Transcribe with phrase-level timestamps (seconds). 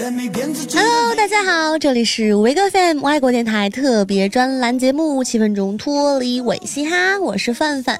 [0.00, 7.98] Hello，大家好，这里是维格 FM 外国电台特别专栏节目《七分钟脱离伪嘻哈》，我是范范。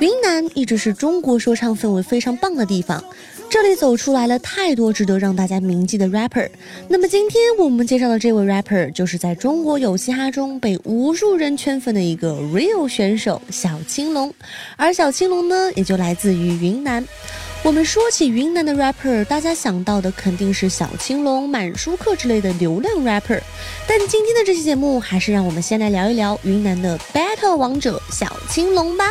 [0.00, 3.04] 云南一直是中国说唱氛围非常棒的地方，
[3.48, 6.48] 这里走出来了太多值得让大家铭记的 rapper。
[6.88, 14.34] 那么今天我们介绍的这位 rapper 就是在中国有嘻哈中被无数人圈粉的一个 real 选手小青龙，
[14.76, 17.06] 而小青龙呢，也就来自于云南。
[17.64, 23.40] 我们说起云南的 rapper，大家想到的肯定是小青龙、满舒克之类的流量 rapper。
[23.86, 29.04] 但今天的这期节目，还是让我们先来聊一聊云南的 battle 王者小青龙吧。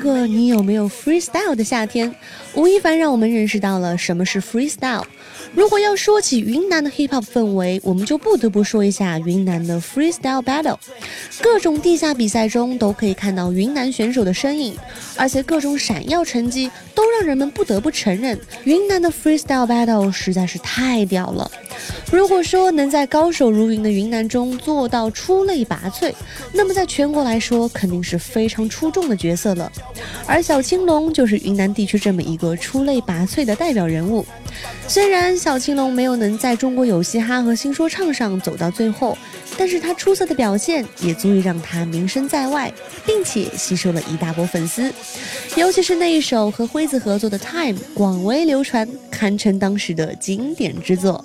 [0.00, 2.12] 个你有没有 freestyle 的夏天，
[2.54, 5.04] 吴亦凡让我们认识到了什么是 freestyle。
[5.54, 10.78] 如果要说起云南的 hip hop 氛围，我们就不得不说一下云南的 freestyle battle。
[11.40, 14.76] 各种地下比赛中都可以看到云南选手的身影，
[15.16, 21.50] 而且各种闪耀成绩都让人们不得不承认，云南的 freestyle battle 实在是太屌了。
[22.10, 26.12] 如果说能在高手如云的云南中做到出类拔萃，
[26.52, 29.70] 那么在全国来说肯定是非常出众的角色了。
[30.26, 34.26] 而小青龙就是云南地区这么一个出类拔萃的代表人物。
[34.88, 39.16] 虽然小青龙没有能在中国有嘻哈和新说唱上走到最后，
[39.56, 42.72] 但是他出色的表现也足以让他名声在外，
[43.06, 44.92] 并且吸收了一大波粉丝。
[45.54, 51.24] 尤其是那一首和辉子合作的《Time》，广为流传，堪称当时的经典之作。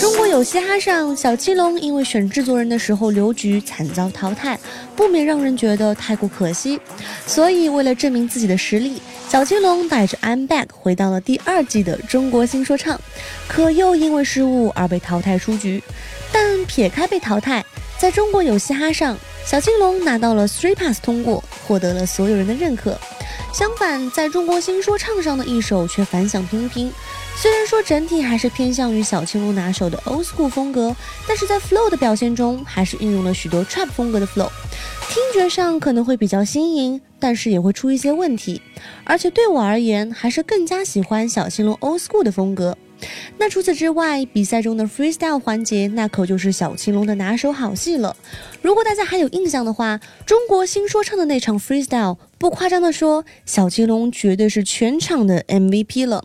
[0.00, 4.58] 中国有嘻哈上，小青龙因为选制作人的时候留局，惨遭淘汰，
[4.96, 6.80] 不免让人觉得太过可惜。
[7.26, 13.00] 所以，为了证明自己的实力，小青龙带着 I'm Back 回到了第二季的中国新说唱，
[13.46, 15.82] 可又因为失误而被淘汰出局。
[16.32, 17.64] 但撇开被淘汰，
[17.98, 22.98] 在中国有嘻哈上，小青龙拿到了 Three Pass 通过，获得了所有人的认可。
[23.52, 26.90] 相反，在中国新说唱上的一首却反响平平。
[27.36, 30.94] 虽然说整体还是偏向于小青龙拿手的 old school 风格，
[31.26, 34.48] 但是在 flow 的表现中，还是运用了许多 trap 风格的 flow，
[35.08, 38.62] 听觉上可能会比较新颖，但是也会出一些问题。
[39.04, 42.76] 而且对我而言，还是更加喜欢小青龙 old school 的风格。
[43.38, 48.14] 那除此之外，比赛中的 freestyle 环节，那可就是小青龙的拿手好戏了。
[48.62, 56.24] 如果大家还有印象的话，中国新说唱的那场 freestyle，不夸张的说，小青龙绝对是全场的 MVP 了。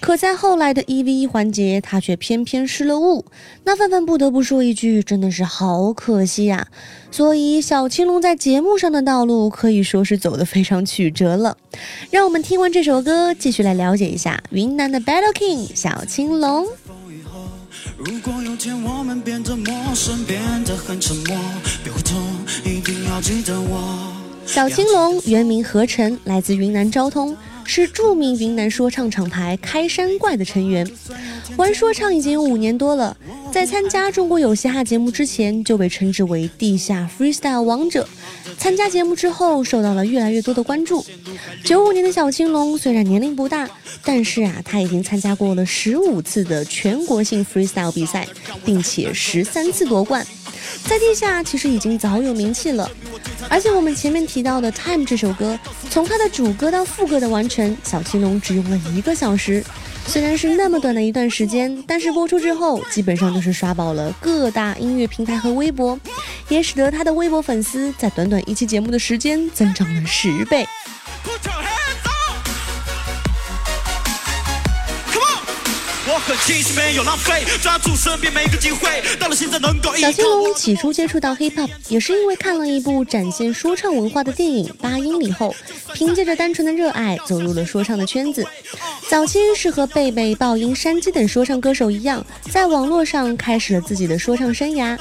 [0.00, 3.26] 可在后来的一 v 一环节，他却偏偏失了误。
[3.62, 6.66] 那范范不得不说一句，真的是好可惜呀。
[7.12, 11.56] 所以小青龙在节目上的道路可以说是走得非常曲折了。
[12.10, 16.66] 让我们听完这首歌，继续来了解一下云南的 Battle King 小青龙。
[17.98, 21.38] 如果有天我们变得陌生，变得很沉默，
[21.84, 22.16] 别回头，
[22.68, 24.21] 一定要记得我。
[24.46, 30.88] 小青龙原名何晨，来自云南昭通，是著名云南说唱厂牌开山怪的成员。
[31.56, 33.16] 玩说唱已经五年多了，
[33.52, 38.06] 在参加中国有嘻哈节目之前就被称之为地下 freestyle 王者。
[38.58, 41.04] 参加节目之后，受到了越来越多的关注。
[41.64, 43.68] 九五年的小青龙虽然年龄不大，
[44.04, 48.26] 但是啊，他已经参加过了十五次的全国性 freestyle 比赛，
[48.64, 50.26] 并且十三次夺冠，
[50.84, 52.90] 在地下其实已经早有名气了。
[53.48, 55.58] 而且我们前面提到的《Time》这首歌，
[55.90, 59.64] 从它的主歌到副歌的完成，小青龙只用了一个小时。
[60.04, 65.96] 虽然是那么短的一段时间，但是播出之后，基本上都是刷爆了各大音乐平台和微博，
[66.48, 70.66] 也使得他的微博粉丝在短短一期节目的时间增长了十倍。
[79.96, 85.54] 小青龙起初接触到 hip hop，也是因为看了一部展现说唱文化的电影《八英里》后，
[85.94, 88.44] 凭借着单纯的热爱走入了说唱的圈子。
[89.08, 94.98] 早期是和贝贝、爆音、山鸡等说唱歌手一样，在网络上开始了自己的说唱生涯。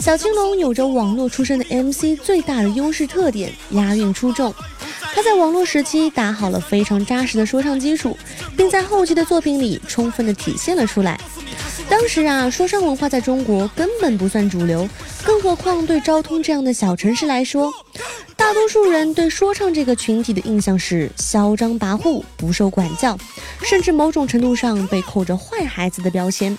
[0.00, 4.54] 小青龙有着网络出身的 MC 最大的优势特点，押韵出众。
[5.16, 8.14] 他在网络时期打好了非常扎实的说唱基础，
[8.54, 11.18] 并在后期的作品里充分的体现了出来。
[11.88, 14.86] 当时啊，说唱文化在中国根本不算主流，
[15.24, 17.72] 更何况对昭通这样的小城市来说，
[18.36, 23.16] 大多数人对说唱这个群体的印象是嚣张跋扈、不受管教，
[23.62, 26.58] 甚至某种程度上被扣着坏孩子的标签。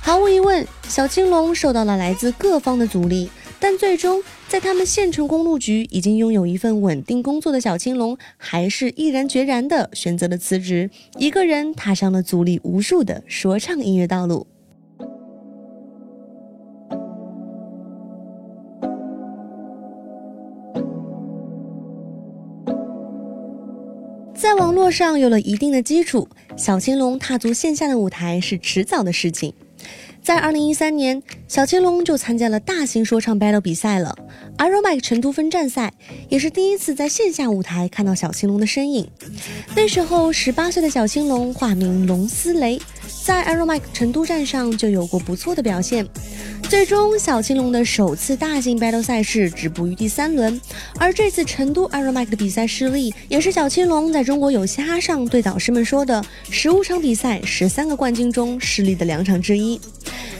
[0.00, 3.30] 毫无疑问，小青龙受到了来自各方的阻力。
[3.62, 14.46] 但最终，在他们县城公路局已经拥有一份稳定工作的小青龙，还是毅然决然地选择了辞职，一个人踏上了阻力无数的说唱音乐道路。
[24.34, 26.26] 在网络上有了一定的基础，
[26.56, 29.52] 小青龙踏足线下的舞台是迟早的事情。
[30.22, 34.16] 在二零一三年，小青龙就参加了大型说唱 battle 比赛了
[34.58, 35.92] ，Iron Mike 成都分站赛，
[36.28, 39.08] 也是第一次在线下舞台看到小青龙的身影。
[39.74, 42.80] 那时候，十八岁的小青龙化名龙思雷。
[43.22, 46.06] 在 Aero Mike 成都站上就有过不错的表现，
[46.68, 50.58] 最终小青龙的首次大型 battle 赛事止步于第三轮。
[50.98, 59.78] 而这次成都 Aero Mike 的比赛失利，也是小青龙在中国有嘻哈上对导师们说的十五场比赛十三个冠军中失利的两场之一。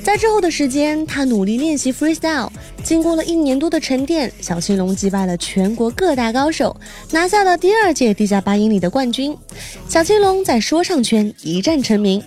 [0.02, 2.48] 在之后的时间，他努力练习 freestyle，
[2.82, 6.74] 经过了一年多的沉淀，小青龙击败了全国各大高手，
[7.10, 9.36] 拿下了第二届地下八英里的冠军。
[9.88, 12.22] 小青龙在说唱圈一战成名。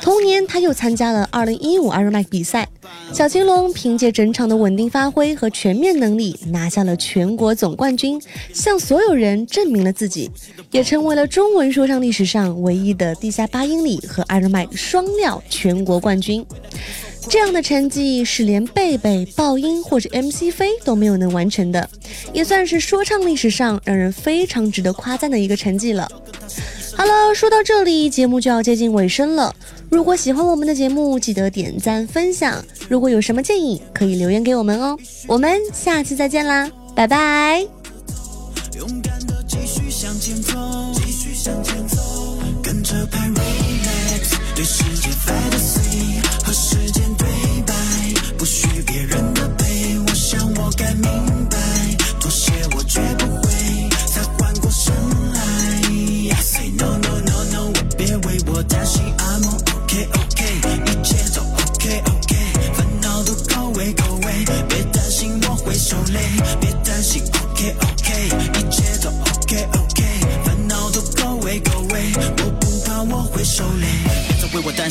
[0.00, 2.68] 同年，他又参加了2015 Iron Mike 比赛。
[3.12, 8.20] 小青龙凭借整场的稳定发挥和全面能力，拿下了全国总冠军，
[8.54, 10.30] 向所有人证明了自己，
[10.70, 16.46] 也成为了中文说唱历史上唯一的地下八英里和 Iron Mike 双料全国冠军。
[17.28, 21.88] 这样的成绩是连贝贝、爆音或者 MC 飞都没有能完成的，
[22.32, 26.10] 也算是说唱历史上让人非常值得夸赞的一个成绩了。
[26.96, 29.54] 好了，说到这里，节目就要接近尾声了。
[29.90, 32.64] 如果喜欢我们的节目，记得点赞分享。
[32.88, 34.96] 如果有什么建议，可以留言给我们哦。
[35.26, 37.66] 我们下期再见啦，拜拜。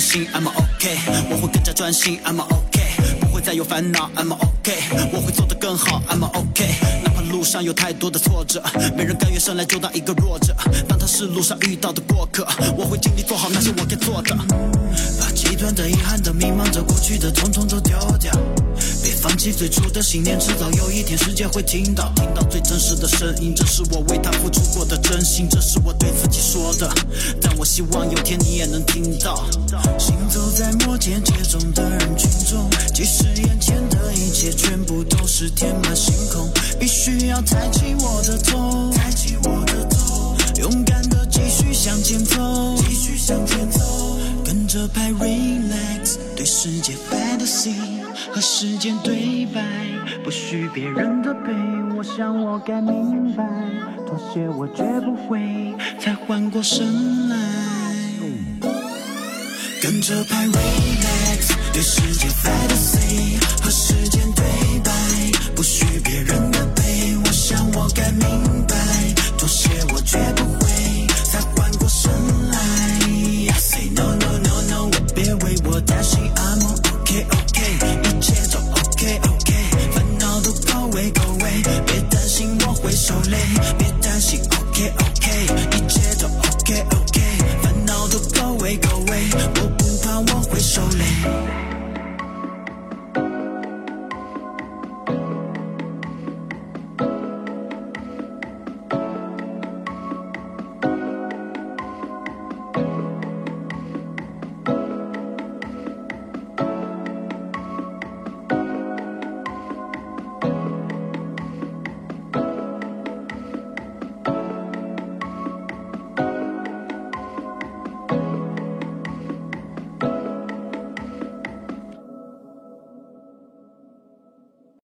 [0.09, 0.97] I'm OK，
[1.29, 2.19] 我会更加专心。
[2.25, 2.81] I'm OK，
[3.21, 4.09] 不会再有烦恼。
[4.15, 4.73] I'm OK，
[5.13, 6.01] 我会做得更好。
[6.09, 6.65] I'm OK，
[7.03, 8.63] 哪怕路上有太多的挫折，
[8.97, 10.55] 没人甘愿生来就当一个弱者。
[10.87, 14.35] 当他是路上遇到的过客，我会尽力做好那些我该做的。
[15.19, 18.33] 把极端的、遗憾的、迷茫的、过去的，统统都丢掉。
[19.01, 23.53] 别放弃最初的信念，迟早有一天世界会听到，听到最真实的声音。
[23.55, 26.91] 这是我为他付出过的真心，这是我对自己说的。
[27.41, 29.45] 但我希望有天你也能听到。
[29.97, 36.49] 行走在摩天街中的人群中，即使眼前的一切全部都是天马行空，
[36.79, 43.79] 必须要抬起我的头，抬起我的头，勇敢的继续向前走，继续向前走，
[44.71, 47.73] 跟着拍 relax，对世界 fantasy。
[48.31, 49.63] 和时间对白，
[50.23, 51.51] 不需别人的陪。
[51.97, 53.43] 我想我该明白，
[54.05, 57.35] 妥协我绝不会，才缓过神来。
[59.81, 64.43] 跟着拍 relax，对世界 fantasy，和时间对
[64.83, 64.91] 白，
[65.55, 67.17] 不需别人的陪。
[67.25, 68.75] 我想我该明白，
[69.35, 70.58] 妥协我绝不。